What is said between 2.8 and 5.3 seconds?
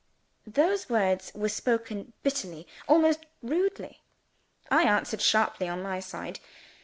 almost rudely. I answered